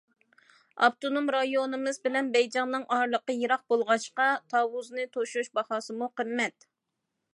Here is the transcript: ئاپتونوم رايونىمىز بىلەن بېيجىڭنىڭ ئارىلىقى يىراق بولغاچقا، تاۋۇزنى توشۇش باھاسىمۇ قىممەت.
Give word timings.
ئاپتونوم 0.85 1.27
رايونىمىز 1.35 1.99
بىلەن 2.07 2.31
بېيجىڭنىڭ 2.35 2.87
ئارىلىقى 2.95 3.35
يىراق 3.43 3.63
بولغاچقا، 3.75 4.31
تاۋۇزنى 4.55 5.07
توشۇش 5.19 5.53
باھاسىمۇ 5.59 6.09
قىممەت. 6.23 6.67